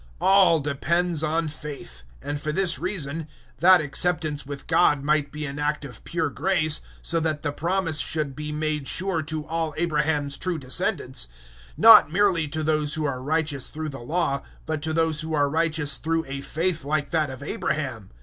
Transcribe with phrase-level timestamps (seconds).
[0.19, 3.27] 004:016 All depends on faith, and for this reason
[3.59, 7.51] that acceptance with God might be an act of pure grace, 004:017 so that the
[7.51, 11.27] promise should be made sure to all Abraham's true descendants;
[11.77, 15.47] not merely to those who are righteous through the Law, but to those who are
[15.47, 18.09] righteous through a faith like that of Abraham.